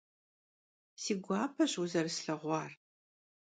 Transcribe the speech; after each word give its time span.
Si 1.01 1.11
guapeş 1.23 1.73
vuzerıslheğuar. 1.79 2.71